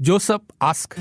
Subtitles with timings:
[0.00, 0.94] Joseph ask.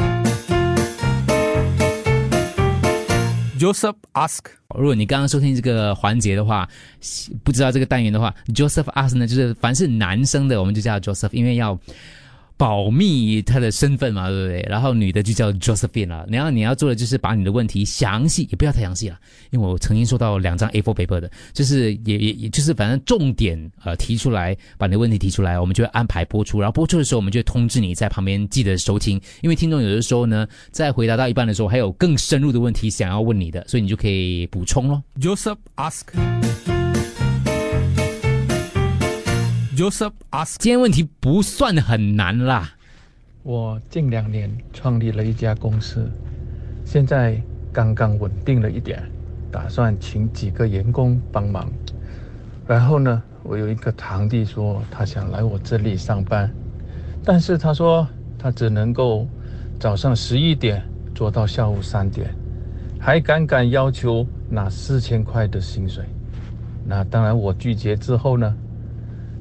[3.59, 4.45] Joseph ask.
[4.73, 6.67] 如果你刚刚收听这个环节的话，
[7.43, 11.79] 不知道这个单元的话，Joseph ask 呢，就是凡是男生的，我们就叫 Joseph，因为要。
[12.57, 14.65] 保密他的身份嘛，对不对？
[14.67, 16.25] 然后女的就叫 Josephine 了。
[16.27, 19.19] 然后你要做的就是把你的问题详细，也不要太详细了，
[19.51, 26.59] 因为我曾经收到两张 A4 paper 的，就是也也也就是反正重点呃提出来，把你的问题提出来，我们就会安排播出。
[26.59, 35.03] 然后播出的时候，我们就会通知你在旁边记得收听，因为听众有的时候呢，在回答到一半的时候，还有更深入的问题想要问你的，所以你就可以补充咯。
[35.19, 36.76] Joseph ask.
[39.77, 42.67] Joseph ask，今天问题不算很难啦。
[43.43, 46.11] 我近两年创立了一家公司，
[46.83, 47.39] 现在
[47.71, 49.07] 刚刚稳定了一点，
[49.51, 51.71] 打算请几个员工帮忙。
[52.65, 56.51] 然后呢，我有一个堂弟说他想来我这里上班，
[57.23, 59.27] 但是他说他只能够
[59.79, 60.83] 早上十一点
[61.13, 62.33] 做到下午三点，
[62.99, 66.03] 还敢敢要求拿四千块的薪水。
[66.83, 68.57] 那当然我拒绝之后呢？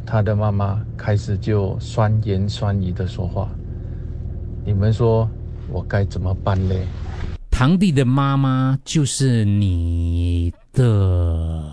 [0.06, 3.48] 他的妈妈开始就酸言酸语的说话，
[4.64, 5.28] 你们说
[5.68, 6.74] 我该怎么办呢？
[7.50, 11.72] 堂弟的妈妈就是你的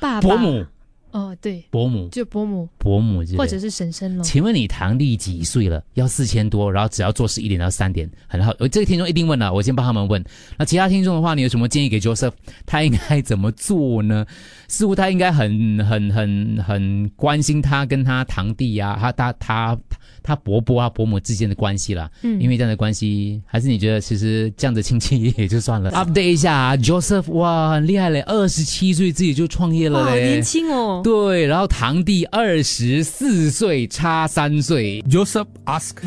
[0.00, 0.64] 爸伯母。
[1.12, 4.22] 哦，对，伯母就伯母，伯母或者是婶婶咯。
[4.22, 5.82] 请问你堂弟几岁了？
[5.94, 8.52] 要四千多，然后只要做十一点到三点，很好。
[8.68, 10.24] 这个听众一定问了，我先帮他们问。
[10.56, 12.32] 那其他听众的话，你有什么建议给 Joseph？
[12.64, 14.24] 他应该怎么做呢？
[14.68, 19.78] 似乎他应该很很很很关心他跟他堂弟呀，他他他。
[20.22, 25.90] 他伯伯啊伯母之间的关系啦，嗯，因为这样的关系，还是你觉得其实这样的亲戚也就算了。
[25.92, 30.99] Update 一下啊，Joseph，哇，很厉害嘞，二十七岁自己就创业了嘞，年轻哦。
[31.02, 35.02] 对，然后堂弟二十四岁，差三岁。
[35.02, 36.02] Joseph ask，Joseph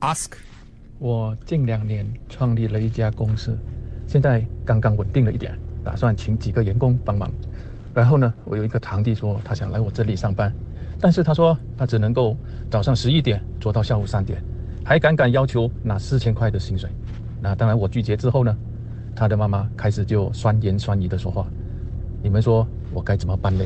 [0.00, 0.30] ask，
[0.98, 3.58] 我近两年创立了一家公司，
[4.06, 7.30] 现在刚刚稳定了一点，打算请几个员工帮忙。
[7.92, 10.52] 然后呢，我有一个堂弟说他想来我这里上班，
[11.00, 12.36] 但是他说他只能够
[12.70, 14.42] 早上十一点做到下午三点，
[14.84, 16.88] 还敢敢要求拿四千块的薪水。
[17.40, 18.56] 那当然我拒绝之后呢，
[19.14, 21.46] 他的妈妈开始就酸言酸语的说话。
[22.22, 23.64] 你们说我该怎么办呢？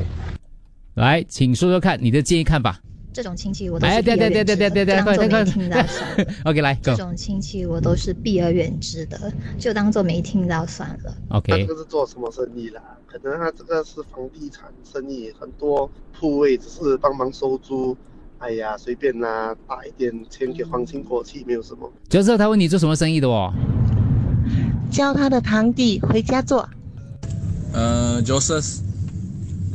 [0.95, 2.79] 来，请说说看你的建议看法。
[3.11, 4.55] 这种亲戚我都是避而远之
[4.85, 6.33] 的，当做没听到算了。
[6.43, 11.15] OK，来，这种亲戚我都是避而远之的，就当做没听到算了。
[11.29, 12.81] OK，这个是做什么生意啦？
[13.05, 17.95] 可能他这个是房地产生意，很多铺位只是帮忙收租。
[18.37, 21.89] 哎呀，随便啦，打一点钱给皇亲国戚，没有什么。
[22.09, 23.53] 就知道他问你做什么生意的哦。
[24.91, 26.67] 教他的堂弟回家做。
[27.73, 28.79] 呃，Joseph。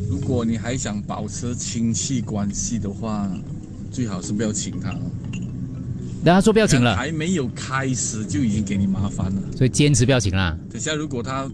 [0.09, 3.31] 如果你还想保持亲戚关系的话，
[3.91, 4.95] 最好是不要请他。
[6.23, 10.57] 那他说不要请了，还没有开始就已经给你麻烦了，所以坚持不要请啦。
[10.71, 11.49] 等下如果他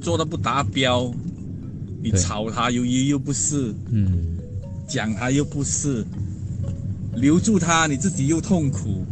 [0.00, 1.10] 做的不达标，
[2.02, 4.38] 你吵他又又又不是，嗯，
[4.86, 6.04] 讲他又不是，
[7.16, 9.04] 留住他你自己又痛苦。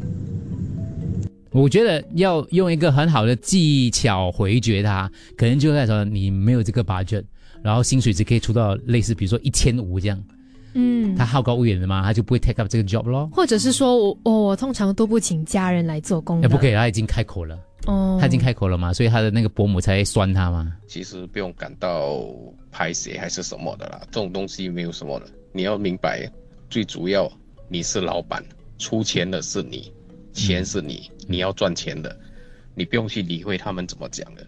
[1.54, 7.25] 我觉得要用一个很好的技巧回绝他，可能就在说你没有这个 budget。
[7.62, 10.22] 然后薪水只可以出到类似，比如说一千五这样。
[10.75, 13.31] 嗯，他好高骛远的嘛，他就不会 take up 这个 job 咯。
[13.32, 16.42] 或者是说我我我通常都不请家人来做工。
[16.42, 17.56] 也不可以，他已经开口了。
[17.86, 20.72] 哦，他已经开口了嘛，所以他的那个伯母才酸他嘛。
[20.88, 22.26] 其实不用感到
[22.71, 25.26] 拍谁还是什么的啦，这种东西没有什么的。
[25.53, 26.28] 你要明白，
[26.69, 27.31] 最主要
[27.69, 28.44] 你是老板，
[28.76, 29.92] 出钱的是你，
[30.34, 32.15] 钱是你，你要赚钱的，
[32.75, 34.45] 你不用去理会他们怎么讲的。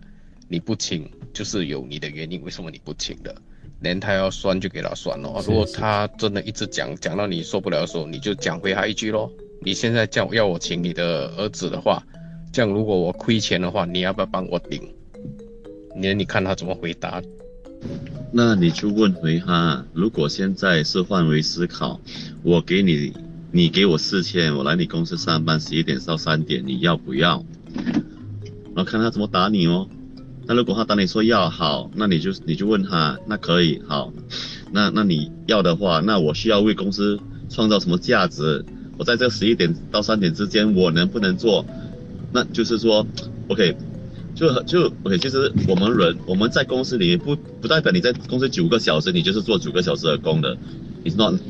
[0.48, 2.42] 你不请，就是有你的原因。
[2.42, 3.34] 为什么你不请的？
[3.80, 5.42] 连他要酸就给他酸咯。
[5.46, 9.30] 如果他真的一直讲，讲到你受不了的时候，你就讲回他一句咯。
[9.60, 12.02] 你现在叫要我请你的儿子的话，
[12.52, 14.94] 这样如果我亏钱的话，你要不要帮我顶？
[15.94, 17.22] 你你看他怎么回答？
[18.32, 22.00] 那你就问回他，如果现在是换位思考，
[22.42, 23.12] 我给你，
[23.56, 27.42] 你给我四千，我来你公司上班十一点到三点，你要不要？
[28.74, 29.88] 然后看他怎么打你哦。
[30.46, 34.12] 那如果他当你说要好，那你就你就问他，那可以好，
[34.72, 37.18] 那那你要的话，那我需要为公司
[37.48, 38.62] 创造什么价值？
[38.98, 41.64] 我在这十一点到三点之间，我能不能做？
[42.34, 43.06] 那就是说
[43.48, 43.74] ，OK，
[44.34, 50.58] 就就 OK，其实我们人我们在公司里面不不代表你在公司九个小时，你就是做九个小时的工的
[51.06, 51.40] ，It's not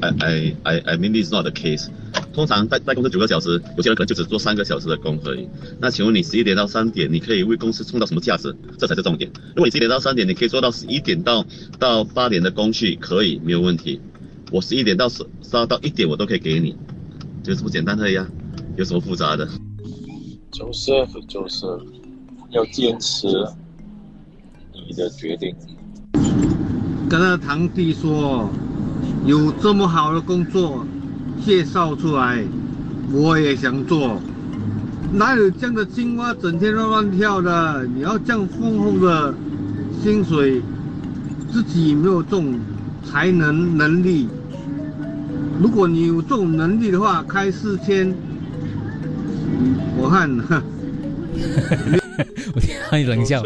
[0.00, 1.88] I I I mean it's not the case。
[2.32, 5.48] 通常在在公司九个小时，有些人可能就只做三个小时的工而已。
[5.80, 8.54] 那请问你十一点到三点，你可以为公司创造什么价值？
[8.78, 9.30] 这才是重点。
[9.54, 11.44] 如果你十一点到三点，你可以做到十一点到
[11.78, 14.00] 到八点的工序，可以没有问题。
[14.50, 16.76] 我十一点到十十二到一点我都可以给你，
[17.42, 18.26] 就这么简单而已啊，
[18.76, 19.48] 有什么复杂的
[20.52, 21.82] ？Joseph Joseph，
[22.50, 23.26] 要坚持
[24.72, 25.54] 你的决定。
[27.08, 28.48] 跟他堂弟说，
[29.26, 30.86] 有这么好的工作
[31.44, 32.44] 介绍出来，
[33.10, 34.20] 我也想做。
[35.12, 37.86] 哪有这样的青蛙整天乱乱跳的？
[37.94, 39.34] 你要这样丰厚的
[40.02, 40.60] 薪水，
[41.50, 42.58] 自己没有这种
[43.04, 44.28] 才能能力。
[45.60, 48.12] 如果你有这种能力的话，开四千，
[49.96, 50.28] 我看，
[52.54, 53.42] 我听到你冷笑。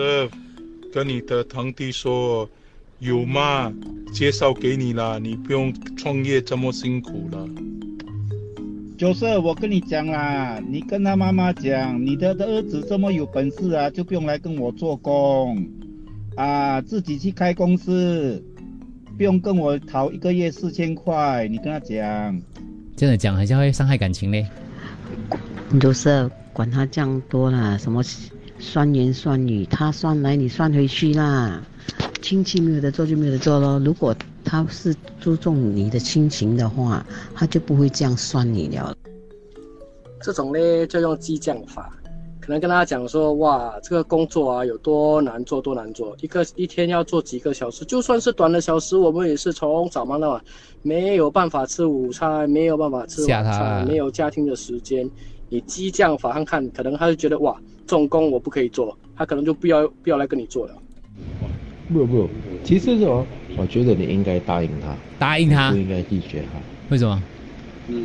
[0.92, 2.48] 跟你的堂弟说，
[3.00, 3.72] 有吗？
[4.12, 7.46] 介绍给你啦，你不用创业这么辛苦了。
[8.96, 15.64] 就是我跟你讲啦，你跟他妈妈讲，你的儿子这么有本事啊，就不用来跟我做工，
[16.34, 18.42] 啊，自己去开公司，
[19.16, 21.46] 不用跟我讨一个月四千块。
[21.46, 22.42] 你跟他讲，
[22.96, 24.44] 真的讲好像会伤害感情嘞。
[25.78, 28.02] 就是管他这样多啦，什么
[28.58, 31.62] 酸言酸语，他酸来你酸回去啦。
[32.20, 33.80] 亲戚没有得做就没有得做咯。
[33.84, 37.04] 如果他是注重你的亲情的话，
[37.34, 38.96] 他就不会这样算你了。
[40.20, 41.96] 这种呢就用激将法，
[42.40, 50.44] 可能跟他讲说，哇，这个工作啊有多难做多难做，一个一天要做几个小时，就算是短的小时，我们也是从早忙到晚，
[50.82, 55.08] 没有办法吃午餐，没有办法吃晚餐，没有家庭的时间。
[55.50, 57.56] 你激将法看看，可能他就觉得哇，
[57.86, 60.74] 这种工我不可以做，他可能就不要不要来跟你做了。
[61.92, 62.28] 不不，
[62.64, 63.26] 其实哦，
[63.56, 66.60] 我觉得你应该答应他，答应他不应该拒绝他。
[66.90, 67.22] 为什么？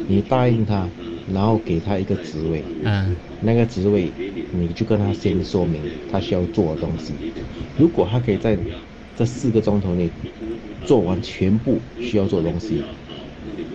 [0.07, 0.87] 你答应他，
[1.33, 4.09] 然后给他一个职位，嗯，那个职位
[4.51, 7.13] 你就跟他先说明他需要做的东西。
[7.77, 8.57] 如果他可以在
[9.15, 10.09] 这四个钟头内
[10.85, 12.81] 做完全部需要做的东西，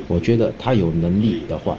[0.07, 1.79] 我觉得他有能力的话，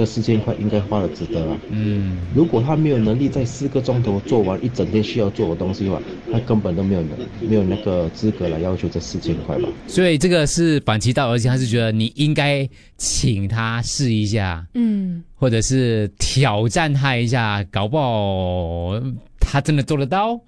[0.00, 1.58] 这四千块应该花的值得啊。
[1.68, 6.00] 嗯，如果他没有能力在四个钟头做完一整天需要做的东西的话，
[6.32, 7.10] 他根本都没有能
[7.50, 9.68] 没有那个资格来要求这四千块吧。
[9.86, 12.66] 所以这个是反其道而行，他是觉得你应该
[12.96, 18.98] 请他试一下，嗯，或者是挑战他一下，搞不好
[19.38, 20.40] 他真的做得到。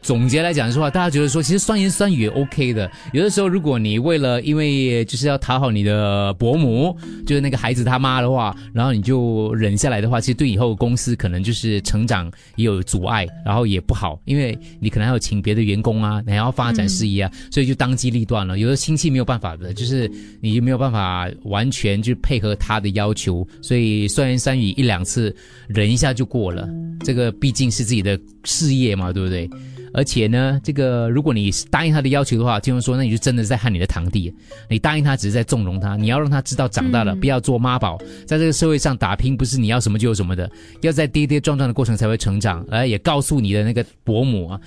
[0.00, 2.90] 总结来讲的话，大家觉得说，其实酸言酸语也 OK 的。
[3.12, 6.96] 有的时候，如果你为了因为就是要讨好你的伯母，
[7.26, 18.58] 就是那个孩子他妈的话，然后你就忍下来的话，其实对以后公司可能就是成长也有阻碍，然后也不好，因为你可能还要请别的员工啊，你还要发展事业啊，所以就当机立断了。
[18.58, 20.10] 有的亲戚没有办法的，就是
[20.40, 25.34] 你没有办法完全去配合他的要求，所以酸言酸语一两次
[25.66, 26.68] 忍一下就过了。
[27.04, 29.50] 这个毕竟是自己的事业嘛，对不对？
[29.92, 34.32] 而且呢，这个如果你答应他的要求的话，听说那你就真的是在害你的堂弟。
[34.68, 40.50] 你答应他只是在纵容他，你要让他知道长大了、嗯不要做妈宝，在这个社会上打拼不是你要什么就有什么的，
[40.82, 42.64] 要在跌跌撞撞的过程才会成长。
[42.70, 44.60] 而也告诉你的那个伯母啊。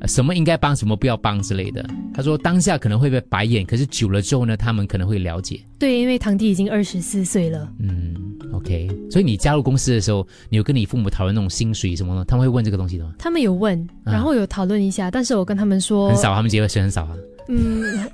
[0.00, 1.84] 呃什么应该帮，什么不要帮之类的。
[2.14, 5.60] 他说当下可能会被白眼，可是久了之后呢，他们可能会了解。
[5.78, 7.70] 对，因为堂弟已经二十四岁了。
[7.78, 8.14] 嗯
[8.52, 8.88] ，OK。
[9.10, 13.14] 所以你加入公司的时候，你有跟你父母讨论那种薪水什么的，他们会问这个东西的吗？
[13.18, 17.16] 他们有问，然后有讨论一下，但是我跟他们说很少，他们结婚是很少啊。
[17.48, 18.08] 嗯，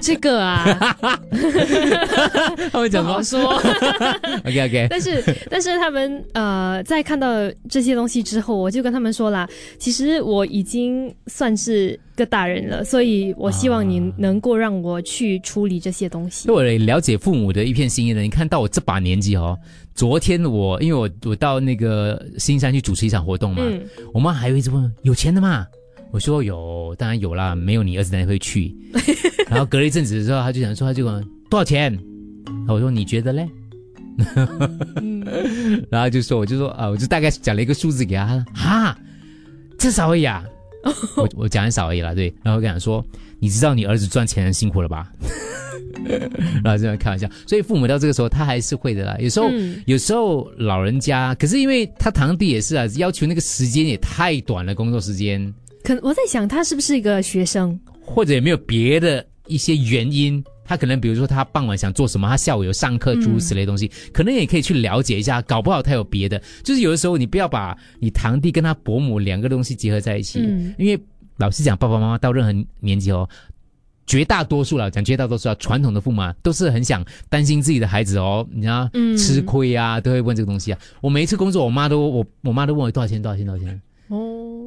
[0.00, 0.64] 这个啊，
[2.72, 3.54] 他们讲不好说。
[4.44, 7.28] OK OK，但是但是他们呃，在看到
[7.68, 9.48] 这些东西之后，我就跟他们说啦，
[9.78, 16.48] 其实我已经算是个大人了，所以我希望你能够让我去处理这些东西。
[16.48, 19.56] 对我了解父母的一片心意呢，你看到我这把年纪哦，
[19.94, 23.80] 昨天我因为我我到那个新山去主持一场活动嘛，嗯
[24.12, 25.64] 我妈还会一直问有钱的吗？
[26.10, 28.74] 我说有，当然有啦，没有你儿子哪里会去？
[29.48, 31.92] 然后隔了一阵子之后，他就想说，他就问多少钱？
[32.46, 33.48] 然后我说你觉得嘞？
[35.90, 38.98] 然后就说我就说啊，我就大概讲了一个数字给他，他说哈，
[39.78, 40.44] 这少而已啊。
[41.16, 42.32] 我我讲很少而已啦，对。
[42.42, 43.04] 然后我跟他说，
[43.38, 45.12] 你知道你儿子赚钱很辛苦了吧？
[46.64, 49.16] 然后这样开玩笑，所以父母到这个时候他还是会的啦。
[49.18, 55.52] 有时候、嗯有时候老人家，可是因为他堂弟也是啊，要求那个时间也太短了，工作时间。
[55.82, 57.78] 可我在想，他是不是一个学生？
[58.00, 60.42] 或者有没有别的一些原因？
[60.64, 65.40] 他可能比如说他傍晚想做什么，他下午有上课，诸如此类东西，可能也可以去了解一下。
[65.42, 71.00] 搞不好他有别的，就是有的时候你不要把你堂弟跟他伯母两个东西结合在一起，嗯因为
[71.38, 73.28] 老实讲，爸爸妈妈到任何年纪哦。
[74.06, 80.78] 绝大多数了，讲绝大多数啊，传统的父母啊，都是很想担心自己的孩子哦，你知道，嗯吃亏啊，都会问这个东西啊。
[81.02, 83.80] 我每一次工作，我妈都我我妈都问我多少钱，多少钱，多少钱。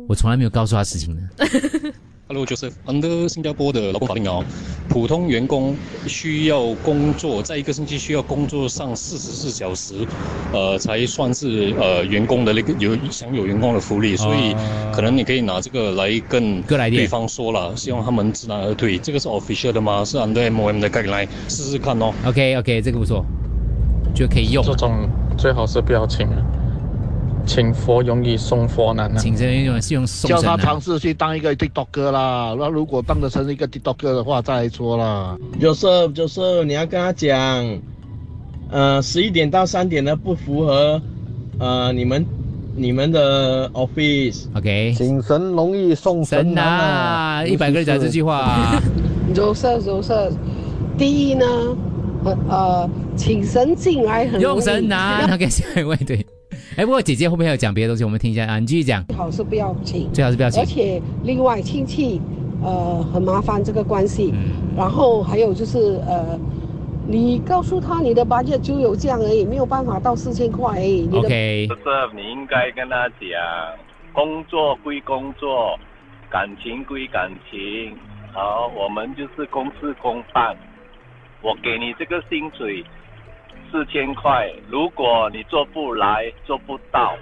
[0.01, 1.22] 哦，我从来没有告诉他事情的。
[2.27, 4.41] Hello Joseph，under 新加坡的劳工法令哦，
[4.88, 5.75] 普通员工
[6.08, 9.96] 需要工作在一个星期需要工作上四十四小时，
[10.53, 14.55] 呃，才算是呃员工的那个有享有员工的福利，所以
[14.93, 18.98] 可能你可以拿这个来跟对方说了，希望他们知难而退。
[18.98, 20.05] 这个是 official 的吗？
[20.05, 22.13] 是 under MOM 的 guideline，试试看哦。
[22.24, 23.25] OK OK，这个不错，
[24.15, 24.63] 就可以用。
[24.63, 25.05] 这种
[25.38, 26.38] 最好是不要请啊，
[27.45, 29.19] 请佛容易送佛难啊。
[29.19, 35.38] 请神用是用送叫神啊他尝试去当一个 TikToker 啦，那如果当得成一个 TikToker 的话，再来说啦。
[35.60, 37.79] Joseph Joseph，你要跟他讲，
[38.69, 41.01] 呃，十一点到三点呢不符合，
[41.60, 42.25] 呃，你们
[42.75, 44.45] 你们的 office。
[44.55, 47.45] OK，请神容易送神难啊！
[47.45, 48.79] 一百个人讲这句话，
[49.36, 50.31] Joseph Joseph，
[50.98, 51.45] 第一呢，
[52.24, 55.33] 呃呃，请神进来很容易用神难。
[55.33, 56.25] OK， 下一位对。
[56.77, 59.03] 哎，不过姐姐后面还有讲别的东西，我们听一下啊，你继续讲。
[59.07, 62.21] 最好是不要请，最好是不要请而且另外亲戚，
[62.63, 64.31] 呃，很麻烦这个关系。
[64.33, 66.39] 嗯然后还有就是呃，
[67.05, 71.09] 你告诉他你的 budget 就有这样而已，没有办法到四千块而已。
[71.11, 71.81] OK，不是
[72.15, 73.19] 你应该跟他讲，
[74.13, 75.77] 工作归工作，
[76.29, 77.93] 感情归感情。
[78.31, 80.55] 好，我们就是公事公办。
[81.41, 82.81] 我给你这个薪水
[83.71, 87.13] 四千块，如果你做不来、做不到，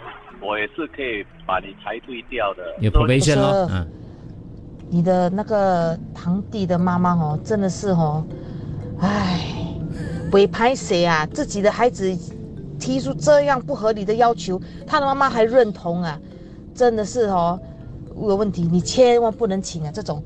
[0.41, 2.75] 我也是可以把你裁退掉的。
[2.79, 3.87] 有 probation 咯，嗯。
[4.91, 8.25] 你的那个堂弟的妈妈哦，真的是哦，
[8.99, 9.39] 唉，
[10.31, 11.27] 委拍谁啊？
[11.27, 12.11] 自己的孩子
[12.79, 16.19] 提出这样不合理的要求，他的妈妈还认同啊，
[16.73, 17.59] 真的是哦，
[18.15, 19.91] 有问题，你千万不能请啊！
[19.93, 20.23] 这种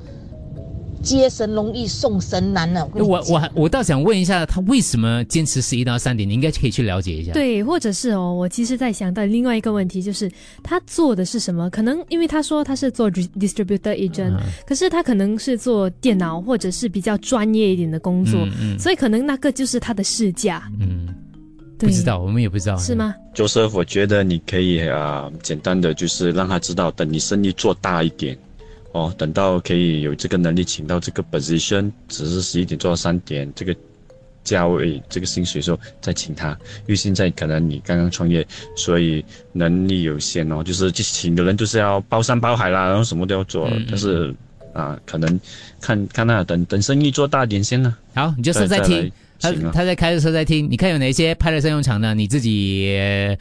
[1.04, 6.28] 接神容易送神难呢、我我还我倒想问一下，他为什么坚持十一到三点？
[6.28, 10.30] 你应该可以去了解一下。，对，或者是哦，我其实在想到另外一个问题，就是
[10.62, 11.68] 他做的是什么？
[11.68, 14.34] 可能因为他说他是做 dis- distributor agent，、
[14.66, 21.14] 可是他可能是做电脑或者是比较专业一点的工作，嗯嗯所以可能那个就是他的试驾，嗯，
[21.78, 22.76] 不知道，我们也不知道。
[22.78, 23.14] 是吗？
[23.34, 28.38] 就是我觉得你可以啊、简单的就是让他知道，等你生意做大一点，
[28.94, 33.74] 哦，等到可以有这个能力请到这个 position，只是十一点做到三点这个
[34.44, 36.50] 价位这个薪水的时候再请他，
[36.82, 38.46] 因为现在可能你刚刚创业，
[38.76, 44.32] 所以能力有限哦，就是去请的人就是要包山包海啦，然后什么都要做，嗯嗯但是
[44.72, 45.40] 啊，可能
[45.80, 47.96] 看看那等等生意做大点先呢。
[48.14, 52.14] 好，你就是在再听，他他在开的时候在听，你看有哪些派了上用场呢？
[52.14, 53.36] 你自己呃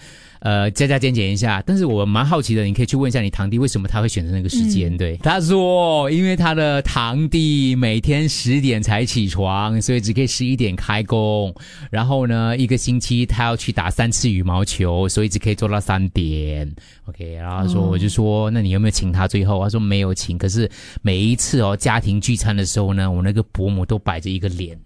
[0.73, 1.63] 加加减减一下。
[1.65, 4.93] 但是我蛮好奇的，你可以去问一下你堂弟为什么他会选择那个时间。
[4.93, 11.53] 嗯对，他说因为他的堂弟每天十点才起床，所以只可以十一点开工。
[11.89, 16.69] 然后呢，一个星期他要去打三次羽毛球，所以只可以做到三点。
[17.05, 19.27] OK，然后他说、哦我就说那你有没有请他？
[19.27, 20.69] 最后他说没有请，可是
[21.01, 24.77] 每一次哦家庭聚餐的时候呢，我那个伯母都摆着一个脸。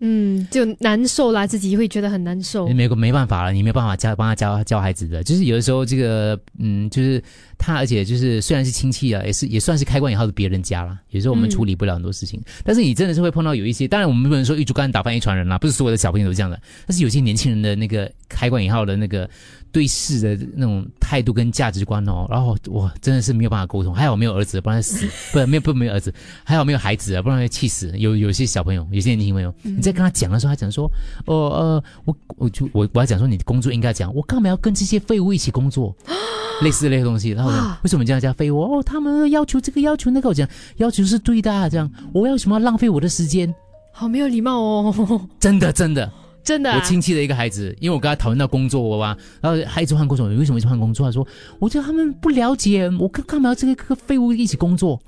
[0.00, 2.66] 嗯，就难受啦，自己会觉得很难受。
[2.68, 7.22] 没没办法了，你没有办法教帮他教教孩子的，就是有的时候这个嗯，就是
[7.62, 10.98] 他，而且就是虽然是亲戚啊，也是也算是开关以后的别人家了。
[11.10, 19.28] 有时候我们嗯处理不了很多事情，但是你真的是会碰到有一些，当然我们不能说一竹竿打翻一船人啦，不是所有的小朋友都这样的，但是有些年轻人的那个开关以后的那个
[19.70, 23.94] 对事的那种态度跟价值观哦，然后我真的是没有办法沟通。
[23.94, 26.12] 还好没有儿子，不然死不没有不没有儿子，
[26.44, 27.92] 还好没有孩子啊，不然会气死。
[27.96, 30.90] 有有些小朋友，有些年轻朋友，你在跟他讲的时候，他讲说，
[31.26, 35.94] 哦呃，我我就我我要讲说你的工作应该讲，我干嘛要跟这些废物一起工作？
[36.62, 37.50] 类似类的东西，然后
[37.82, 38.60] 为什么这样加废物？
[38.60, 43.54] 哦，他们要求这个要求那个，我讲要求是对的、啊，这样我为什么要浪费我的时间？
[43.92, 46.10] 好没有礼貌哦，真 的真的。
[46.44, 51.06] 真的、啊，我亲戚的一个孩子，因为我跟他讨论到工作啊，然后还一直换工作，你为什么一直换工作？
[51.06, 51.24] 他说，
[51.60, 55.00] 我觉得他们不了解我干干嘛要这个个废物一起工作，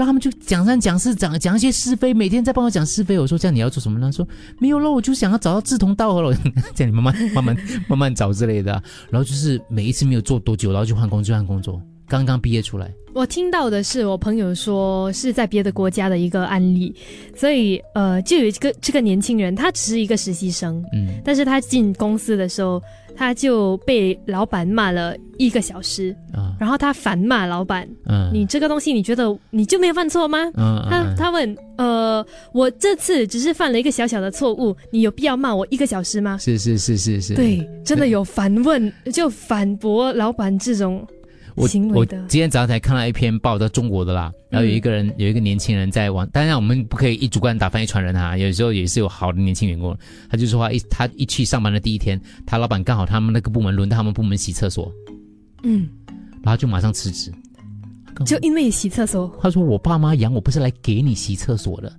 [0.00, 3.18] 让他们就讲三讲四讲讲一些是非，每天在帮我讲是非。
[3.18, 4.06] 我说这样你要做什么呢？
[4.06, 4.26] 他说
[4.58, 6.34] 没有咯，我就想要找到志同道合了，
[6.74, 8.72] 这样你慢慢慢慢慢慢找之类的、
[9.10, 11.78] 然后就是每一次没有做多久，然后就换工作换工作，
[12.10, 12.92] 刚刚毕业出来。
[13.12, 16.94] 我听到的是我朋友说是在别的国家的一个案例，
[17.36, 22.80] 所以呃，就有一个这个年轻人，他只是一个实习生，嗯，但是他进公司的时候，
[23.16, 30.38] 他就被老板骂了一个小时，啊，然后他反骂老板，嗯，你这个东西你觉得你就没有犯错吗？
[30.56, 36.38] 嗯，他他问，呃，我这次只是犯了一个小小的错误，你有必要骂我一个小时吗？
[36.38, 41.04] 是是是是是，对，真的有反问，就反驳老板这种。
[41.54, 49.96] 我我今天早上才看到一篇报道，中国的啦，然后有一个人、有一个年轻人在网，当然我们不可以一主观打翻一船人啊，有时候也是有好的年轻员工，
[50.28, 54.92] 他就说他一他一去上班的第一天，他老板刚好他们那个部门轮到他们部门洗厕所，
[55.62, 55.88] 嗯，
[56.42, 57.32] 然后就马上辞职。
[58.26, 59.34] 就因为洗厕所。
[59.40, 61.90] 他说我爸妈养我不是来给你洗厕所的。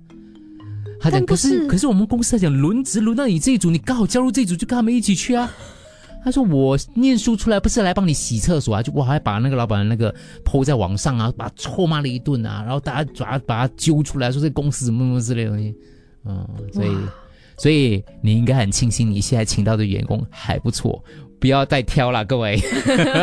[1.00, 5.50] 他讲可是可是我们公司在讲轮值轮到你这一组，你刚好加入这一组就跟他们一起去啊。
[6.24, 10.14] 他说我念书出来不是来帮你洗厕所啊，就我还把那个老板的那个
[10.44, 15.74] 抛在网上啊，把他臭骂了一顿啊，然后大家抓把他揪出来，说这公司什么什么之类的东西，
[16.24, 16.96] 嗯，所以
[17.56, 21.02] 所以你应该很庆幸你现在请到的员工还不错，
[21.40, 22.56] 不要再挑了，各位，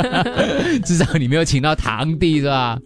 [0.83, 2.77] 至少你没有请到堂弟是吧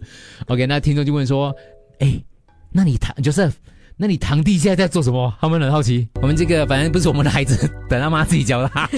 [0.46, 1.54] ？OK，那听众就问说，
[1.98, 2.22] 哎，
[2.70, 3.52] 那你堂就是。
[3.96, 5.32] 那你堂弟现在在做什么？
[5.40, 6.08] 他们很好奇。
[6.20, 7.56] 我们这个反正不是我们的孩子，
[7.88, 8.90] 等他妈自己教他。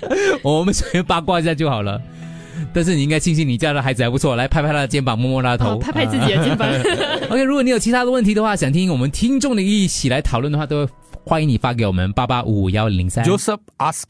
[0.42, 2.00] 我们随便八卦一下就好了。
[2.72, 6.66] 但是你应该庆幸你家的孩子还不错，来拍拍他的肩膀，摸摸他的头，拍拍自己的肩膀。
[7.28, 10.88] OK，如果你有其他的问题的话，想听我们听众的一起来讨论的话，都
[11.24, 13.24] 欢迎你发给我们八八五五幺零三。
[13.24, 14.04] Joseph ask.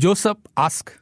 [0.00, 0.98] Joseph ask.